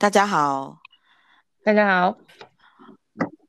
[0.00, 0.80] 大家好，
[1.62, 2.16] 大家好。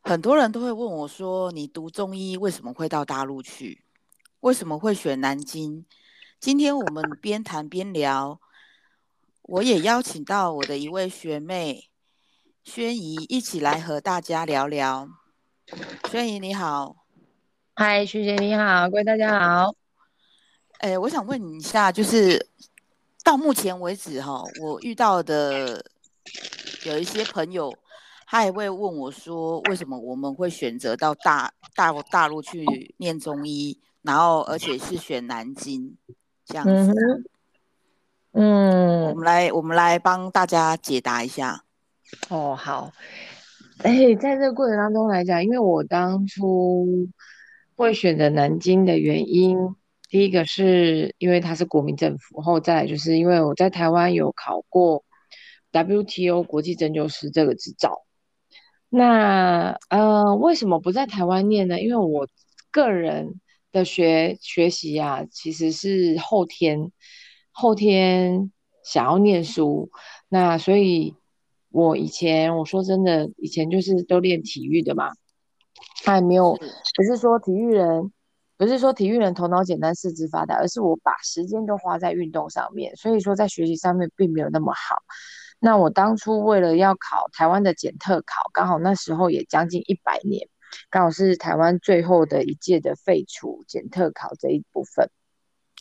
[0.02, 3.85] 很多人都会问我说：“你读中医为什么会到大陆去？
[4.42, 5.85] 为什么会选南京？”
[6.42, 8.42] 今天我们边谈边聊，
[9.44, 11.90] 我也邀请到我的一位学妹
[12.65, 15.08] 宣怡一起来和大家聊聊。
[16.09, 16.98] 宣怡你好，
[17.76, 19.73] 嗨，徐姐你好，各位大家好。
[20.80, 22.49] 哎，我想问你一下，就是
[23.23, 25.86] 到目前为止哈，我遇到的
[26.85, 27.73] 有一些朋友。
[28.34, 35.98] 他也会问我说：“为什么我们会选择到大大大陆去念中医，然后而且是选南京
[36.45, 36.94] 这样子？”
[38.31, 41.66] 嗯，我们来我们来帮大家解答一下。
[42.30, 42.94] 哦，好。
[43.80, 47.09] 哎，在这个过程当中来讲，因为我当初
[47.75, 49.58] 会选择南京的原因，
[50.08, 55.03] 第一个是因为它是国民政府，后再就是因为我在台湾有考过
[55.72, 58.03] WTO 国际针灸师这个执照。
[58.89, 61.80] 那呃，为什么不在台湾念呢？
[61.80, 62.27] 因为我
[62.72, 63.39] 个人
[63.72, 66.92] 的学学习啊，其实是后天
[67.52, 68.52] 后天
[68.83, 69.89] 想要念书。
[70.27, 71.16] 那所以，
[71.69, 75.11] 我以前我说真的，以前就是都练体育的嘛，
[76.03, 76.53] 还没有
[76.97, 78.11] 不是说体育人，
[78.58, 84.97] 不是说体育人头脑简单四肢发达，而是我把时间都花在运动上面，所以说在学习上面并没有那么好。
[85.64, 90.50] 那我当初为了要考台湾的检特考，刚好那时候也将近一百年，
[90.90, 95.12] 刚好是台湾最后的一届的废除检特考这一部分。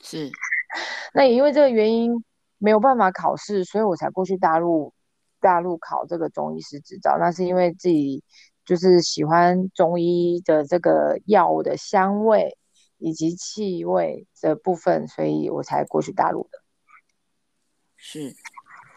[0.03, 0.31] 是，
[1.15, 2.23] 那也因为这个原因
[2.59, 4.93] 没有办法考试，所以我才过去大陆
[5.41, 7.17] 大陆考这个中医师执照。
[7.19, 8.23] 那是因为自己
[8.67, 12.59] 就是喜欢中医的这个药物的香味
[12.99, 16.59] 以及气味的部分，所以我才过去大陆的。
[17.97, 18.35] 是。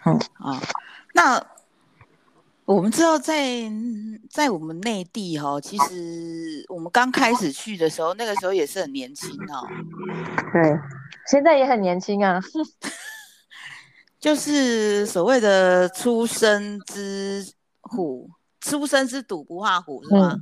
[0.05, 0.61] 嗯啊，
[1.13, 1.45] 那
[2.65, 3.71] 我们知道，在
[4.29, 9.67] 在我们内地哈，其实我们刚开始去的时候，那个时候也是很年轻哦。
[10.51, 10.79] 对，
[11.29, 12.39] 现在也很年轻啊。
[14.19, 17.45] 就是所谓的“出生之
[17.81, 18.29] 虎，
[18.61, 20.37] 出生之犊不怕虎”，是吗？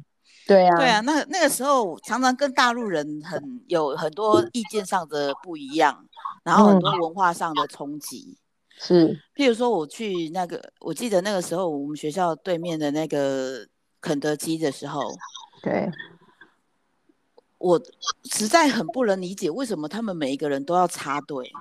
[0.45, 0.99] 对啊，对啊。
[0.99, 6.05] 那那个时候常常跟大陆人很有很多意见上的不一样，
[6.43, 8.37] 然后很多文化上的冲击。
[8.83, 13.63] 是，譬如说我去那个，我记得那个时候我们学校对面的那个
[14.01, 14.99] 肯德基的时候，
[15.61, 15.87] 对，
[17.59, 17.79] 我
[18.23, 21.51] 实在很不能理解为什么他们每一个人都要插队。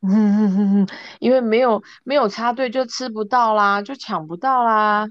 [0.00, 0.88] 嗯嗯嗯嗯，
[1.20, 5.06] 因为没有没有插队就吃不到啦，就抢不到啦。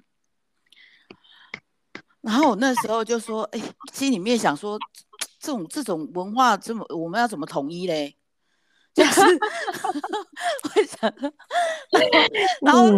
[2.21, 3.61] 然后我那时候就说，哎，
[3.93, 4.79] 心里面想说，
[5.39, 8.17] 这种这种文化这么，我们要怎么统一嘞？
[8.93, 9.21] 就是，
[10.75, 11.31] 为什么？
[12.61, 12.89] 然后，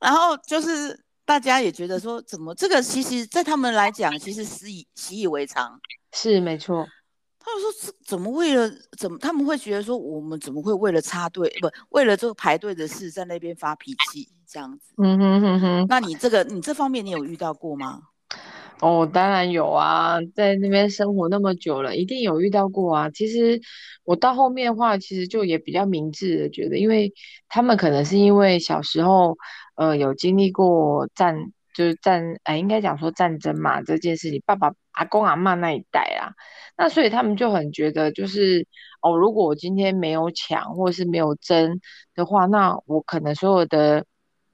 [0.00, 5.78] 然后就是大家也觉得说，怎么这个其实，在他们来讲，其实习以习以为常，
[6.12, 6.86] 是没错。
[7.44, 14.94] 他们说，怎怎么为了怎么，他们会觉得说，我们怎么会为了插队，不为了这个排队的事，在那边发脾气这样子？
[15.02, 15.86] 嗯哼哼哼。
[15.88, 18.00] 那你这个，你这方面你有遇到过吗？
[18.82, 23.10] 哦，当然有啊，在那边生活那么久了，一定有遇到过啊。
[23.10, 23.60] 其实
[24.02, 27.12] 我到后面的话，其实就也比较明智的觉得，因为
[27.48, 29.36] 他们可能是因为小时候，
[29.76, 31.36] 呃，有经历过战，
[31.76, 36.34] 就是战，哎，应该讲说战争嘛这件事情，爸爸、阿公、阿妈那一代啊，
[36.76, 38.66] 那所以他们就很觉得，就是
[39.00, 41.80] 哦，如果我今天没有抢或者是没有争
[42.16, 44.04] 的话，那我可能所有的，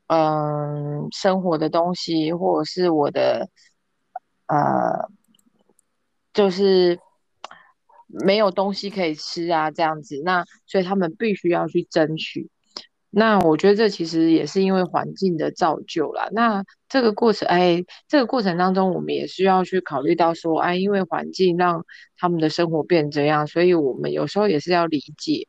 [0.09, 3.49] 嗯，生活的东西或者是我的。
[4.49, 5.09] 呃，
[6.33, 6.99] 就是
[8.07, 12.49] 没有东西可以吃啊，这样子，那所以他们必须要去争取。
[13.11, 16.29] 那我觉得这其实也是因为环境的造就啦。
[16.33, 21.87] 那这个过程，哎，这个过程当中，我们也需要去考虑到说，哎，因为环境让
[22.19, 25.49] 他们的生活变这样，所以我们有时候也是要理解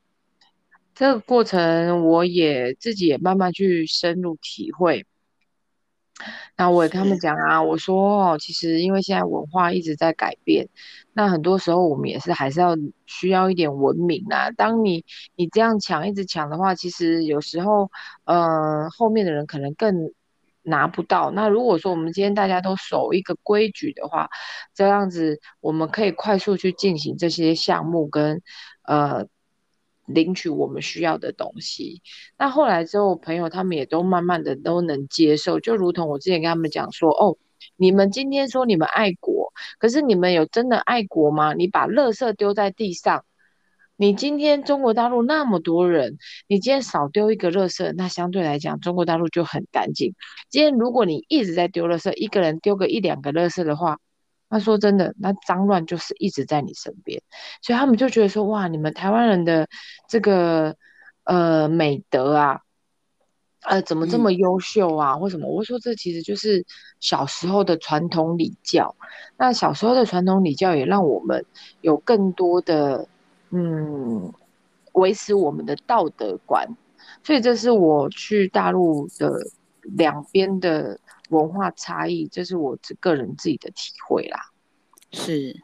[0.96, 2.06] 这个过程。
[2.06, 5.06] 我也自己也慢慢去深入体会。
[6.57, 10.68] 那我也跟他们讲啊，我说哦，其实因为现在文化一直在改变，
[11.13, 12.75] 那很多时候我们也是还是要
[13.06, 14.51] 需要一点文明啊。
[14.51, 15.06] 当你
[15.36, 17.89] 你这样抢一直抢的话，其实有时候
[18.25, 20.12] 呃后面的人可能更
[20.62, 21.31] 拿不到。
[21.31, 24.30] 那如果说我们今天大家都守一个规矩的话，
[24.74, 28.42] 这样子我们可以快速去进行这些项目跟
[28.83, 29.27] 呃。
[30.14, 32.02] 领取我们需要的东西，
[32.38, 37.38] 那后来之后，朋友他们也都慢慢的都能接受，就如同我之前跟他们讲说，哦，
[37.76, 41.54] 你们今天说你们爱国，可是你们有真的爱国吗？
[41.54, 43.24] 你把垃圾丢在地上，
[43.98, 46.18] 你今天中国大陆那么多人，
[46.48, 50.16] 你今天少丢一个垃圾，那相对来讲中国大陆就很干净。
[50.50, 54.00] 今天如果你一直在丢垃圾，一个人丢个一两个垃圾的话，
[54.50, 57.22] 那说真的，那脏乱就是一直在你身边。
[57.62, 59.68] 所以他们就觉得说，哇，你们台湾人的
[60.07, 60.75] 这个
[61.24, 62.62] 呃美德啊。
[63.62, 65.18] 呃，怎么这么优秀啊？
[65.18, 65.46] 或什么？
[65.50, 66.66] 我说这其实就是
[67.01, 68.96] 小时候的传统礼教。
[69.38, 71.46] 那小时候的传统礼教也让我们
[71.81, 73.06] 有更多的
[73.50, 74.31] 嗯，
[74.94, 76.66] 维持我们的道德观。
[77.22, 79.30] 所以这是我去大陆的
[79.81, 80.98] 两边的
[81.30, 84.52] 文化差异，这是我个人自己的体会啦。
[85.12, 85.60] 是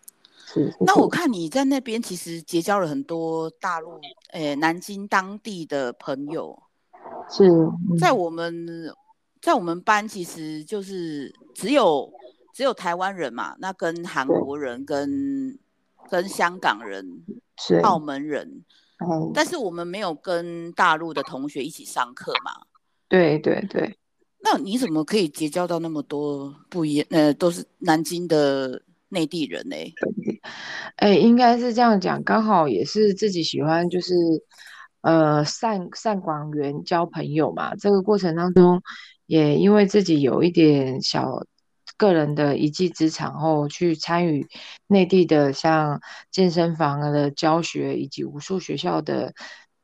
[0.45, 0.75] 是。
[0.79, 3.99] 那我看你在那边其实结交了很多大陆
[4.31, 6.61] 诶南京当地的朋友。
[7.29, 7.49] 是
[7.99, 8.67] 在我们，
[9.41, 12.11] 在我们班其实就是只有
[12.53, 15.57] 只有台湾人嘛，那跟韩国人、跟
[16.09, 17.23] 跟香港人、
[17.57, 18.63] 是澳门人，
[19.33, 22.51] 但是我们没有跟大陆的同学一起上课嘛。
[23.07, 23.97] 对对对。
[24.45, 29.75] 那你怎么可以结交到那么多不一呃都是南京的内地人呢？
[30.95, 34.13] 哎，应该是这样讲，刚好也是自己喜欢就是。
[35.01, 38.81] 呃，善善广元交朋友嘛，这个过程当中，
[39.27, 41.45] 也因为自己有一点小
[41.95, 44.47] 个人的一技之长后，去参与
[44.87, 46.01] 内地的像
[46.31, 49.35] 健身房的教学，以及武术学校的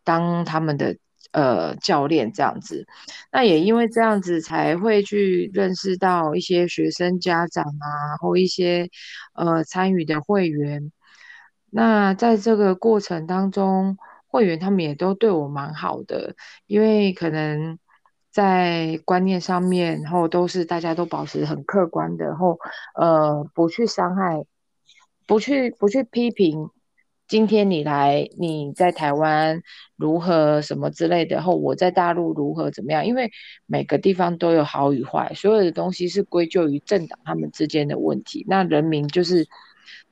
[0.04, 0.98] 当他们的
[1.31, 2.86] 呃教练这样子。
[3.31, 8.89] 那也因为这样子，才会去认识到一些学生家长啊，或一些
[9.33, 10.92] 呃参与的会员。
[11.69, 13.98] 那在这个过程当中，
[14.28, 16.36] 会员他们也都对我蛮好的，
[16.68, 17.80] 因为可能
[18.30, 22.60] 在观念上面，然后都是大家都保持很客观的，然后
[22.95, 24.44] 呃不去伤害，
[25.25, 26.69] 不去不去批评。
[27.31, 29.62] 今天你来你在台湾
[29.95, 33.06] 如何什么之类的，后我在大陆如何怎么样？
[33.06, 33.31] 因为
[33.66, 38.45] 每个地方都有好与坏，所有的东西是归咎于政党他们之间的问题。
[38.50, 39.48] 那人民就是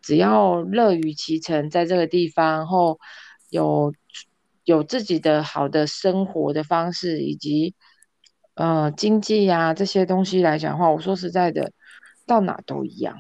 [0.02, 3.00] 只要乐于其成，在这个地方后
[3.50, 3.94] 有。
[4.66, 7.74] 有自己的好的生活的方式，以及
[8.54, 11.72] 呃经济呀这些东西来讲的话，我说实在的，
[12.28, 13.18] 到哪都一样，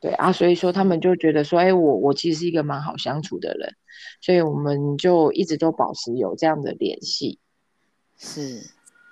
[0.00, 3.74] 对啊，所以说他们就觉得说，哎，我我其实是一个蛮好相处的人，
[4.20, 7.38] 所以我们就一直都保持有这样的联系。
[8.16, 8.62] 是，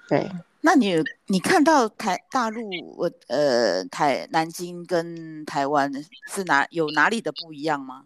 [0.08, 0.30] 对。
[0.60, 0.94] 那你
[1.28, 5.92] 你看到台大陆，我呃台南京跟台湾
[6.32, 8.02] 是哪有哪里的不一样吗？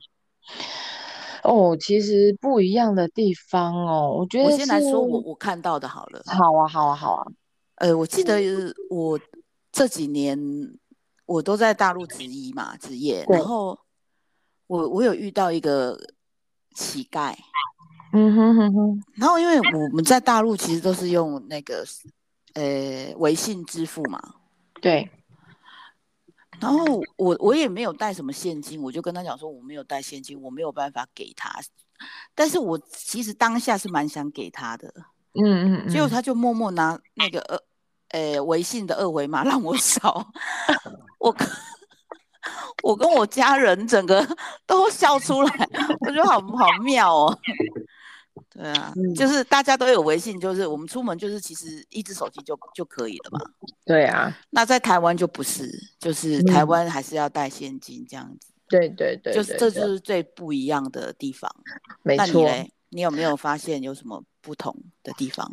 [1.43, 6.23] 哦，其实不一样的地方哦，我觉得我先来说我我看到的好了。
[6.27, 7.27] 好啊，好啊，好啊。
[7.77, 8.38] 呃，我记得
[8.91, 9.19] 我
[9.73, 10.38] 这几年
[11.31, 13.79] 我都在大陆职医嘛，职业，然后
[14.67, 15.97] 我我有遇到一个
[16.75, 17.32] 乞丐，
[18.12, 19.05] 嗯哼哼哼。
[19.15, 21.87] 然后因为我们在大陆其实都是用那个
[22.55, 24.21] 呃微信支付嘛，
[24.81, 25.09] 对。
[26.61, 31.49] 然后我我也没有带什么现金，我就跟他讲说我没有带现金，我没有办法给他。
[32.35, 34.93] 但是我其实当下是蛮想给他的，
[35.35, 37.62] 嗯嗯，结果他就默默拿那个二，
[38.09, 40.32] 呃，微信的二维码让我扫，
[41.20, 41.34] 我
[42.82, 44.26] 我跟我家人整个
[44.67, 45.69] 都笑出来，
[46.00, 47.39] 我觉得好好妙哦。
[48.48, 53.41] 对啊，就是大家都有微信，就是我们出门就是其实一只手机就就可以了嘛。
[53.84, 58.48] 对啊，那在台湾就不是，就是台湾还是要带现金这样子。
[58.69, 61.50] 对对对，就是这就是最不一样的地方。
[62.03, 62.48] 没错，
[62.89, 65.50] 你有没有发现有什么不同的地方？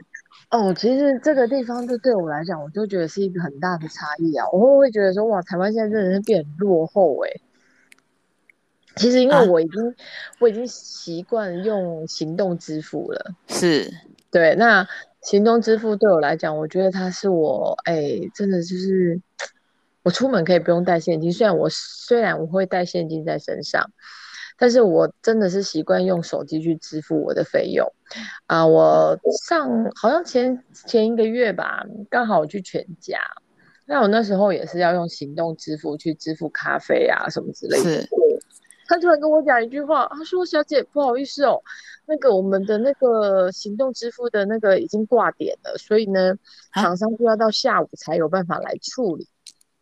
[0.49, 4.45] 哦，其实这个地方就对我来讲，我就觉得是一个很大的差异啊。
[4.51, 7.29] 我会不会觉得说，哇，台湾现在真的是变落后哎？
[8.95, 9.95] 其实因为我已经
[10.39, 13.91] 我已经习惯用行动支付了，是
[14.31, 14.55] 对。
[14.55, 14.87] 那
[15.21, 19.21] 行动支付对我来讲，我觉得它是我哎，真的就是
[20.01, 21.31] 我出门可以不用带现金。
[21.31, 23.91] 虽然我虽然我会带现金在身上，
[24.57, 27.87] 但是我真的是习惯用手机去支付我的费用
[28.47, 28.65] 啊。
[28.65, 33.19] 我上好像前前一个月吧，刚好我去全家，
[33.85, 38.07] 那我那时候也是要用行动支付去支付咖啡啊什么之类的。
[38.89, 41.61] 他突然跟我讲一句话，他说：“小姐，不好意思哦，
[42.05, 46.33] 那个我们的那个行动支付的那个已经挂点了，所以呢，
[46.73, 49.27] 厂商就要到下午才有办法来处理。”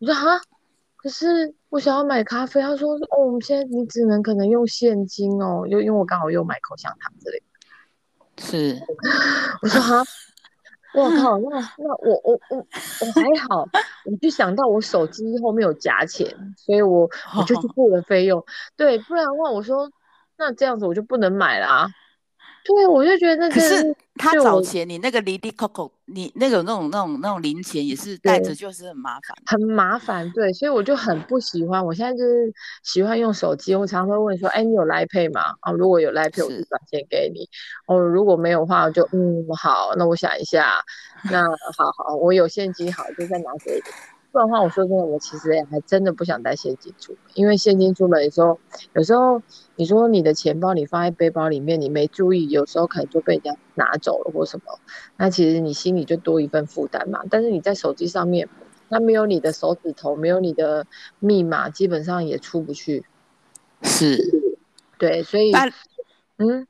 [0.01, 0.41] 我说：“哈，
[1.05, 7.43] 可是我想要买咖啡。”他说：“哦，我们现在你只能可能用现金哦，又因为我刚好又买口香糖之类。”
[8.41, 8.81] 是，
[9.61, 10.03] 我说：“哈。”
[10.95, 13.67] 我靠，那那我我我我还好，
[14.05, 16.25] 我就想到我手机后面有夹钱，
[16.57, 17.01] 所以我
[17.37, 18.41] 我就去付了费用。
[18.77, 19.91] 对，不然的话，我说
[20.37, 21.85] 那这样子我就不能买啦。
[22.63, 29.37] 对，我就觉得那是他找钱，你那个离地 Coco，你那种那种那种那种零钱也是带着就是很麻烦。
[29.45, 31.85] 很麻烦，对，所以我就很不喜欢。
[31.85, 32.53] 我现在就是
[32.83, 35.41] 喜欢用手机，我常常会问说：“哎，你有来配吗？
[35.59, 37.47] 啊，如果有来配，我就转钱给你。
[37.87, 40.81] 哦，如果没有的话，就嗯，好，那我想一下。
[41.31, 41.43] 那
[41.75, 43.81] 好好，我有现金，好，就再拿给你。
[44.35, 48.59] 不然的话，我说真的，我其实还真的不想带现金出门，因为现金出门的时候，
[48.91, 49.41] 有时候
[49.77, 54.77] 你说你的钱包你放在背包里面，你没注意，有时候可能就被人家拿走了或什么，
[55.15, 57.21] 那其实你心里就多一份负担嘛。
[57.29, 58.49] 但是你在手机上面。
[58.87, 60.85] 那没有你的手指头，没有你的
[61.17, 63.03] 密码，基本上也出不去。
[63.81, 64.15] 是，
[64.99, 65.67] 对，所以，那
[66.37, 66.67] 嗯，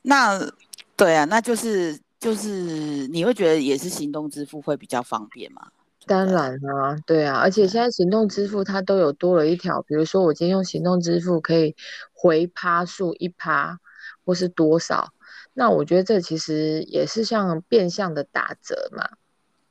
[0.00, 0.50] 那
[0.96, 5.68] 对啊，那就是就是你会觉得也是行动支付会比较方便嘛？
[6.06, 11.74] 当然啊，对啊，而且现在行动支付它都有多了一条，比如说我今天用行动支付可以
[12.12, 13.80] 回趴数一趴，
[14.24, 15.12] 或是多少，
[15.52, 19.08] 那我觉得这其实也是像变相的打折嘛。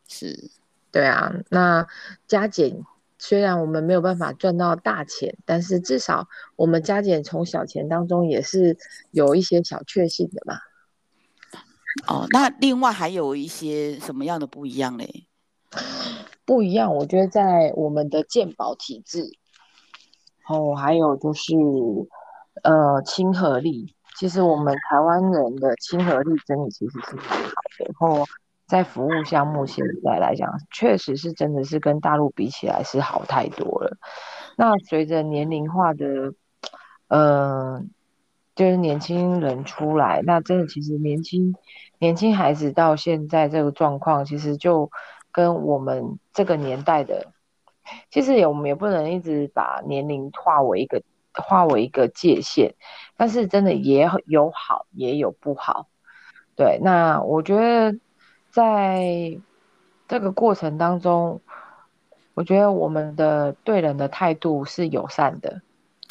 [0.07, 0.51] 是。
[0.91, 1.87] 对啊，那
[2.27, 2.83] 加减
[3.17, 8.77] 虽然我们没有办法赚到大钱，但是至少我们加减从小钱当中也是
[9.11, 10.57] 有一些小确幸的嘛。
[12.07, 15.24] 哦，那另外还有一些什么样的不一样嘞？
[16.45, 19.31] 不一样，我觉得在我们的健保体制，
[20.47, 21.53] 哦，还有就是
[22.63, 27.49] 呃亲和力，其实我们台湾人的亲和力真的其实是蛮好
[27.79, 28.25] 的，然后。
[28.67, 33.95] 在服务项目现在来讲，确实是真的是跟大陆比起来是好太多了。
[34.57, 36.33] 那随着年龄化的，
[37.07, 37.83] 呃，
[38.55, 41.53] 就是年轻人出来，那真的其实年轻
[41.99, 44.89] 年轻孩子到现在这个状况，其实就
[45.35, 47.27] 跟我们这个年代的，
[48.09, 52.73] 其实也我们也不能一直把年龄划为一个划为一个界限，
[53.17, 55.87] 但是真的也有好也有不好。
[56.55, 57.99] 对，那我觉得。
[58.55, 59.37] 在
[60.07, 61.41] 这个过程当中，
[62.35, 65.61] 我觉得我们的对人的态度是友善的，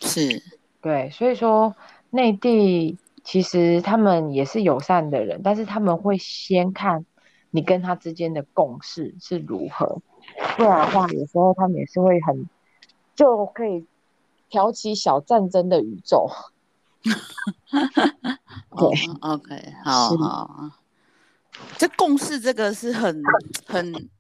[0.03, 0.43] 是
[0.83, 1.75] 对，所以说
[2.11, 7.07] 内地其实他们也是友善的人，但是他们会先看
[7.55, 10.03] 你跟他之间的共识是如何，
[10.57, 12.49] 不然的话，有时候他们也是会很
[13.15, 13.87] 就可以
[14.51, 16.29] 挑起小战争的宇宙。
[18.77, 18.89] 对
[19.21, 20.71] ，OK，好好。
[21.79, 23.23] 这共识这个是很
[23.69, 24.11] 很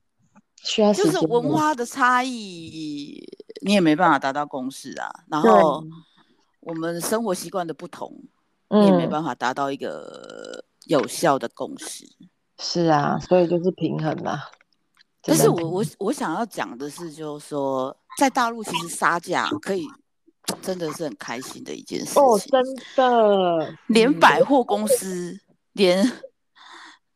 [0.63, 3.21] 需要，就是文化的差异，
[3.63, 5.11] 你也没办法达到共识啊。
[5.27, 5.85] 然后
[6.61, 8.17] 我们生活习惯的不同，
[8.71, 12.07] 你也没办法达到一个有效的共识。
[12.59, 14.41] 是啊，所以就是平衡嘛。
[15.23, 19.87] 但是我我我想要讲的是，就是说在大陆其实杀价可以，
[20.63, 22.23] 真的是很开心的一件事情。
[22.23, 22.63] 哦，真
[22.97, 25.39] 的，连百货公司
[25.73, 26.11] 连。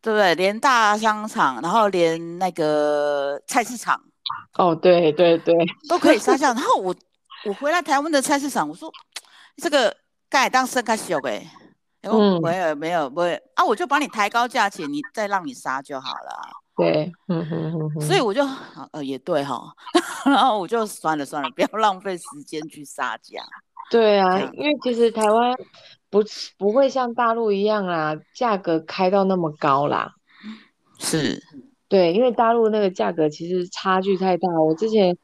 [0.00, 0.32] 对不对？
[0.36, 4.00] 连大商场，然后连那个菜市场，
[4.56, 5.52] 哦，对对对，
[5.88, 6.52] 都可以杀价。
[6.54, 6.94] 然后我
[7.44, 8.90] 我回来台湾的菜市场，我说
[9.56, 9.94] 这个
[10.30, 11.44] 盖当生开小哎，
[12.02, 16.48] 嗯，没有没有不会啊，我就把你抬高价钱，你再让你杀就好了。
[16.76, 18.00] 对，嗯哼哼哼。
[18.00, 18.46] 所以我就
[18.92, 19.72] 呃也对哈，
[20.24, 23.42] 然后我就算了算了，不要浪费时间去杀价。
[23.90, 25.54] 对啊，因为其实台湾。
[26.10, 26.24] 不
[26.56, 30.14] 不会像大陆一样啊，价格开到那么高啦。
[30.98, 31.38] 是，
[31.86, 34.48] 对，因为大陆那个价格其实差距太大。
[34.58, 35.14] 我之前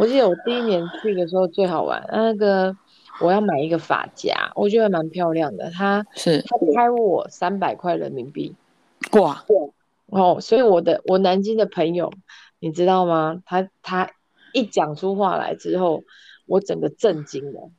[0.00, 2.76] 我记得我第一年去的时候最好玩，那个
[3.20, 5.70] 我要买一个发夹，我觉得蛮漂亮的。
[5.70, 8.54] 他是他开我三百块人民币，
[9.12, 9.44] 哇！
[10.06, 12.12] 哦，所以我的我南京的朋友，
[12.58, 13.42] 你知道吗？
[13.46, 14.10] 他他
[14.52, 16.02] 一讲出话来之后，
[16.46, 17.70] 我整个震惊了，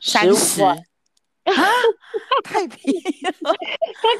[0.00, 0.62] 三十。
[1.44, 1.54] 啊，
[2.44, 3.32] 太便宜了！
[3.42, 3.52] 他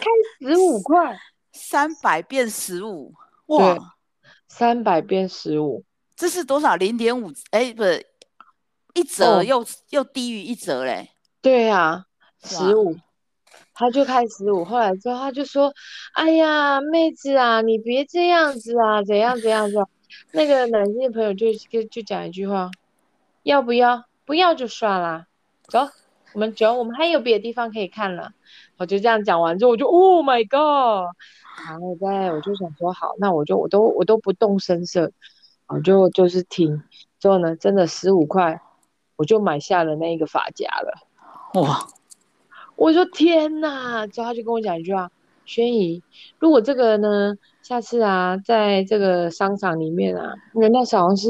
[0.00, 0.06] 开
[0.40, 1.16] 十五块，
[1.52, 3.14] 三百变十五，
[3.46, 3.78] 哇，
[4.48, 5.84] 三百变十五，
[6.16, 6.74] 这是多少？
[6.74, 7.30] 零点五？
[7.52, 8.04] 哎，不是，
[8.94, 11.10] 一折又又低于一折嘞。
[11.40, 12.06] 对呀，
[12.42, 12.96] 十五，
[13.74, 14.64] 他就开十五。
[14.64, 15.72] 后来之后他就说
[16.14, 19.76] ：“哎呀，妹子啊，你别这样子啊，怎样怎样子。”
[20.32, 22.70] 那个南京的朋友就就就讲一句话
[23.44, 24.04] ：“要不要？
[24.24, 25.26] 不要就算啦，
[25.68, 25.88] 走。”
[26.34, 28.32] 我们走，我们还有别的地方可以看了。
[28.78, 31.14] 我就这样讲完之后，我就 Oh my God！
[31.68, 35.12] 然后在我就想说，好，那我就我都我都不动声色，
[35.66, 36.82] 我就就是听。
[37.20, 38.62] 之后呢，真的十五块，
[39.16, 41.60] 我就买下了那个发夹了。
[41.60, 41.86] 哇！
[42.76, 44.06] 我说天哪！
[44.06, 45.10] 之后他就跟我讲一句话：
[45.44, 46.02] 轩怡，
[46.38, 51.28] 如果这个呢，下次啊，在这个商场里面啊，因为那好像是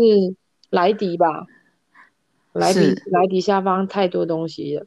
[0.70, 1.46] 莱迪吧。
[2.52, 4.86] 莱迪莱迪下方太多东西了，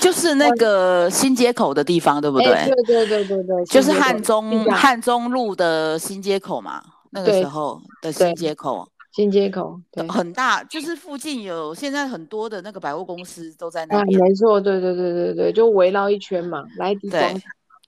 [0.00, 2.46] 就是那个新街口的地方，对不对？
[2.46, 6.80] 对对对对对，就是汉中汉中路的新街口嘛，
[7.10, 8.88] 那个时候的新街口。
[9.12, 9.78] 新街口
[10.08, 14.18] 很大，就是附近有现在很多的那个百货公司都在那边。
[14.18, 17.20] 没错，对对对对对，就围绕一圈嘛，来地方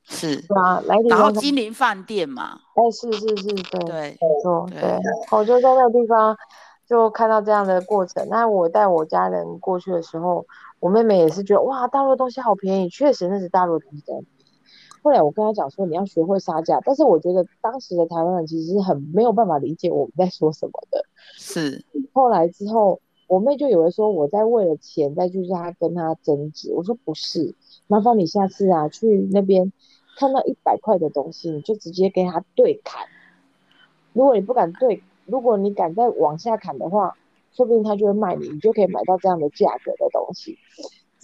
[0.06, 1.18] 是啊，来地方。
[1.18, 4.98] 然后金陵饭店嘛，哎，是是是，对对，没错，对。
[5.30, 6.36] 我就在那个地方
[6.86, 8.28] 就看到这样的过程。
[8.28, 10.44] 那我带我家人过去的时候，
[10.78, 14.04] 我妹妹也是觉得哇，大陆的东西好便宜，确实那是大陆的东西。
[15.04, 21.04] 后来我跟他讲说你要学会杀价，但是我觉得当时的台湾人其实是很没有办法理解我们在说什么的。
[21.36, 21.84] 是，
[22.14, 26.72] 后来之后，我妹就以为说我在为了钱再去他跟他争执。
[26.72, 27.54] 我说不是，
[27.86, 29.70] 麻烦你下次啊去那边
[30.16, 33.06] 看到一百块的东西，你就直接跟他对砍。
[34.14, 37.14] 如果你不敢对，如果你敢再往下砍的话，
[37.52, 40.56] 说不定他就会卖你，你就可以买到这样的价格的东西。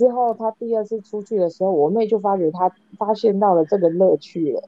[0.00, 4.62] 之后他第二次出去的时候，我妹就发觉他发现到了这个乐趣了，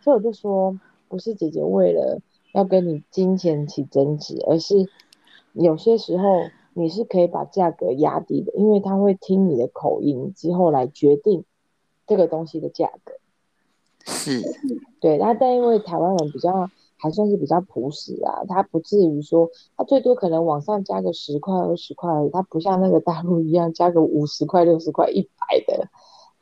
[0.00, 2.22] 所以我就说，不是姐姐为了
[2.54, 4.88] 要跟你金钱起争执，而是
[5.52, 6.24] 有些时候
[6.72, 11.44] 你是可以把价格压低的，因为他会听你的口音之后来决定
[12.06, 13.12] 这个东西的价格。
[14.06, 14.40] 是，
[15.00, 16.70] 对，那但因为台湾人比较。
[17.00, 25.88] 还算是比较朴实啊，它不至于说，它最多可能往上加个十块二十块，它不像那个大陆一样加个五十块六十块一百的。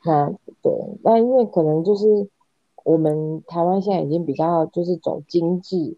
[0.03, 0.31] 那
[0.63, 0.73] 对，
[1.03, 2.27] 那因为可能就是
[2.83, 5.95] 我们台湾现在已经比较就是走精致，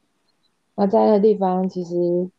[0.75, 2.29] 那在那地方其实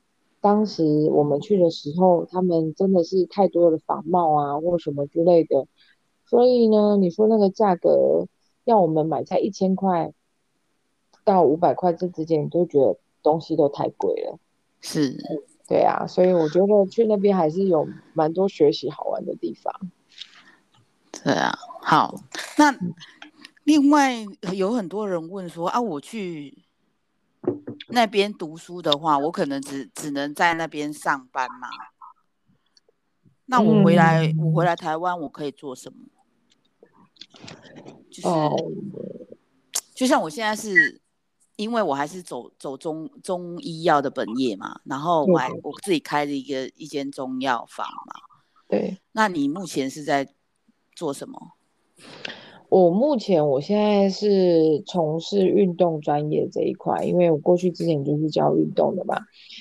[0.43, 5.67] 当时我们去的时候，他们真的是太多的仿冒啊或什么之类的，
[6.27, 8.27] 所以呢，你说那个价格
[8.65, 10.13] 要我们买在一千块。
[11.25, 14.39] 到五百块这之间，你都觉得东西都太贵了。
[14.81, 15.17] 是，
[15.69, 19.73] 对啊，所以我觉得去那边还是有蛮多学习好玩的地方。
[21.11, 22.15] 对啊，好，
[22.57, 22.75] 那
[23.65, 24.15] 另外
[24.53, 26.65] 有很多人问说啊，我去
[27.89, 31.69] 那边读书的话，我可能只只能在那边上班嘛？
[33.45, 36.07] 那我回来，我回来台湾，我可以做什么？
[38.11, 38.29] 就是，
[39.95, 41.03] 就像我现在是。
[41.61, 48.15] 因为我还是走走中中医药的本业嘛，然后我还我自己开了一个一间中药房嘛。
[48.67, 50.27] 对，那你目前是在
[50.97, 51.39] 做什么？
[52.71, 59.17] 我目前我现在是从事运动专业这一块，因为我过去之前就是教运动的嘛。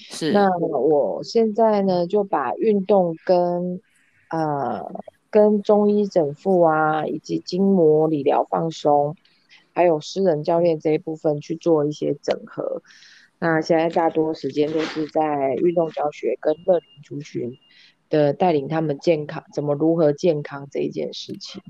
[0.10, 0.32] 是。
[0.32, 3.82] 那我现在呢，就把运动跟
[4.30, 4.86] 呃
[5.30, 9.18] 跟中医整复啊，以及筋膜理疗放松。
[9.74, 12.82] 还有私人教练这一部分去做一些整合，
[13.40, 17.58] 那现在大多时间都是在运动教学跟乐龄族群
[18.10, 21.62] 的带领他们健康，怎么如何健康这一件事情。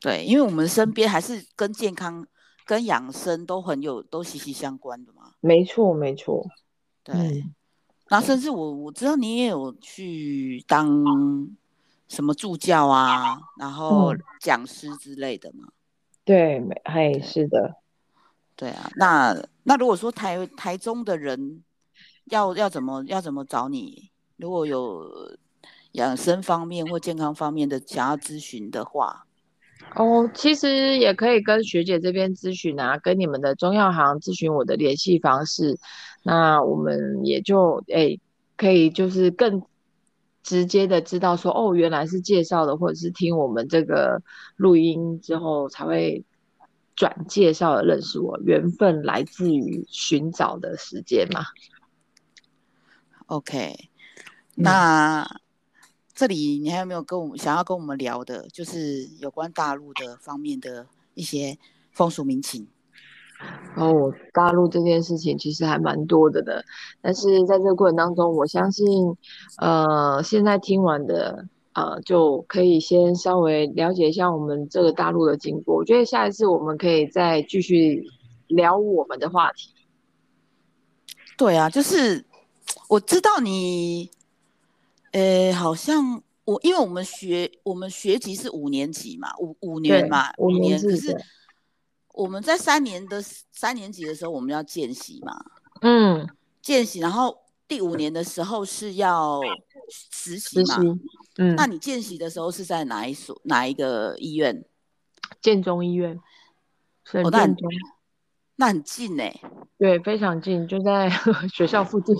[0.00, 2.26] 对，因为我们身边还是跟健康、
[2.64, 5.32] 跟养生都很有都息息相关的嘛。
[5.40, 6.46] 没错，没错。
[7.02, 7.44] 对，
[8.08, 11.04] 那甚至我我知道你也有去当
[12.06, 15.68] 什么助教啊，然后讲师之类的嘛。
[16.28, 17.76] 对，没，嘿，是的，
[18.54, 21.62] 对啊，那那如果说台台中的人
[22.26, 24.10] 要要怎么要怎么找你？
[24.36, 25.10] 如果有
[25.92, 29.24] 养生方面或健康方面的想要咨询的话，
[29.96, 35.78] 哦，其实也可以跟学姐这边咨询啊，跟你们的中药行咨询我的联系方式，
[36.24, 38.18] 那我们也就哎
[38.58, 39.62] 可以就是更。
[40.48, 44.22] 直接的知道说哦，原来是介绍的，或者是听我们这个
[44.56, 46.24] 录音之后才会
[46.96, 51.42] 转介绍的认识我，缘分来自于寻找的时间嘛。
[53.26, 53.90] OK，
[54.54, 55.38] 那
[56.14, 61.58] 这里你还有没有跟我们想要跟我们聊的，就是有关大陆的方面的一些
[61.92, 62.66] 风俗民情？
[63.76, 66.64] 哦，大陆这件事情其实还蛮多的的，
[67.00, 69.16] 但是在这个过程当中，我相信，
[69.58, 75.76] 呃，现在听完的，呃，就可以先稍微了解一下我们这个大陆的经过。
[75.76, 78.04] 我觉得下一次我们可以再继续
[78.48, 79.70] 聊我们的话题。
[81.36, 82.24] 对啊，就是
[82.88, 84.10] 我知道你，
[85.12, 91.16] 呃，好像我因为我们学我们学籍是五年级嘛，五五年嘛，五年可是。
[92.18, 95.40] 我们在三年的三年级的时候，我们要见习嘛，
[95.82, 96.28] 嗯，
[96.60, 99.40] 见习，然后第五年的时候是要
[99.88, 100.80] 实习嘛，
[101.36, 104.64] 嗯，那你见习的时候是在哪一所哪一个医院？
[105.40, 106.20] 建中医院，
[107.22, 107.56] 哦，那很
[108.56, 109.22] 那很近呢，
[109.78, 111.08] 对，非常近，就在
[111.54, 112.16] 学校附近。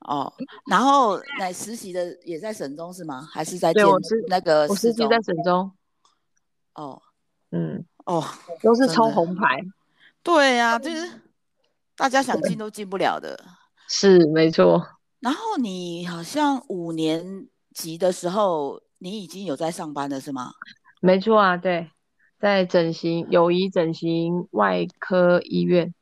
[0.00, 0.32] 哦，
[0.70, 3.28] 然后来实习的也在省中是吗？
[3.30, 3.92] 还是在对，建
[4.28, 5.70] 那个实习在省中，
[6.74, 7.02] 哦
[7.50, 8.24] 嗯，哦，
[8.62, 9.60] 都是抽红牌，
[10.22, 11.20] 对呀、就是
[11.96, 13.38] 大家想进都进不了的。
[13.88, 14.84] 是没错。
[15.20, 20.52] 然后你好像五年级的时候，你已经有在上班了是吗？
[21.00, 21.90] 没错啊，对，
[22.38, 25.92] 在整形友谊整形外科医院，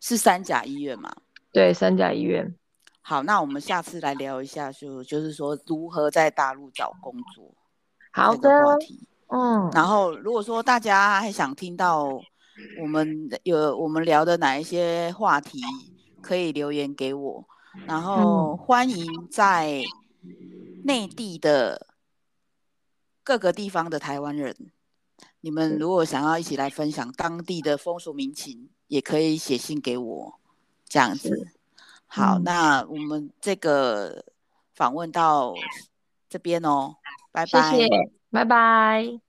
[0.00, 1.12] 是三甲医院嘛？
[1.52, 2.54] 对，三甲医院。
[3.00, 7.52] 好，那我们下次来聊一下，就就是说如何在大陆找工作
[8.12, 9.08] 好这个话的，题。
[9.32, 12.04] 嗯，然后如果说大家还想听到
[12.80, 15.58] 我们有我们聊的哪一些话题，
[16.20, 17.44] 可以留言给我。
[17.86, 19.82] 然后欢迎在
[20.84, 21.86] 内地的
[23.24, 24.54] 各个地方的台湾人，
[25.40, 30.38] 你们如果想要一起来分享当地的风俗民情，也可以写信给我，
[30.86, 31.48] 这样子。
[32.06, 32.44] 好，嗯。
[32.44, 34.22] 那我们这个
[34.74, 35.54] 访问到
[36.28, 36.96] 这边哦，
[37.32, 37.76] 拜拜。
[37.76, 37.88] 谢谢，
[38.30, 39.20] 拜拜。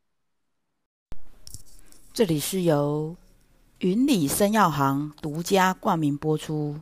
[2.13, 3.15] 这里是由
[3.79, 6.79] 云里生药行独家冠名播出。